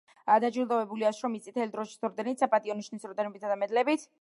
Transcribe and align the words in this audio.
დაჯილდოებულია 0.43 1.11
შრომის 1.17 1.45
წითელი 1.49 1.73
დროშის 1.75 2.09
ორდენით, 2.09 2.41
„საპატიო 2.45 2.79
ნიშნის“ 2.81 3.07
ორდენითა 3.11 3.53
და 3.53 3.63
მედლებით. 3.65 4.09